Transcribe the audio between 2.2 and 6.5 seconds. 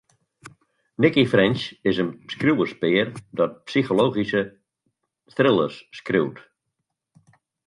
skriuwerspear dat psychologyske thrillers skriuwt.